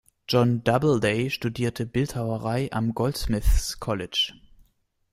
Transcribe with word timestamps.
John 0.27 0.63
Doubleday 0.63 1.29
studierte 1.29 1.85
Bildhauerei 1.85 2.71
am 2.71 2.95
Goldsmiths 2.95 3.79
College. 3.79 4.33